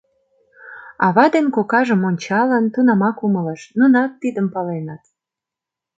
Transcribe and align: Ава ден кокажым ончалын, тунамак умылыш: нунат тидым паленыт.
Ава 1.05 1.25
ден 1.33 1.45
кокажым 1.55 2.01
ончалын, 2.09 2.65
тунамак 2.73 3.17
умылыш: 3.25 3.61
нунат 3.79 4.11
тидым 4.21 4.47
паленыт. 4.53 5.03